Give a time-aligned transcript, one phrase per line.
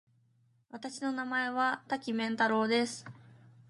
[0.71, 3.05] 私の名前は多岐麺太郎です。